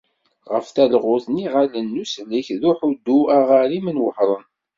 Ɣef 0.53 0.67
talɣut 0.75 1.25
n 1.29 1.41
yiɣallen 1.41 1.87
n 1.95 2.01
usellek 2.03 2.47
d 2.59 2.61
uḥuddu 2.71 3.17
aɣarim 3.37 3.87
n 3.91 4.01
Wehran. 4.03 4.45